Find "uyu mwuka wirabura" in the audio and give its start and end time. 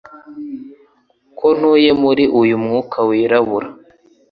2.41-3.67